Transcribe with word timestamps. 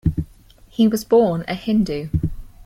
He 0.67 0.87
was 0.87 1.03
born 1.03 1.45
a 1.47 1.53
Hindu. 1.53 2.09